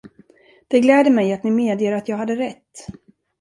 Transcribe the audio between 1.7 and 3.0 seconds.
att jag hade rätt.